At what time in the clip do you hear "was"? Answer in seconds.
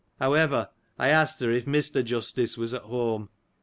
2.57-2.73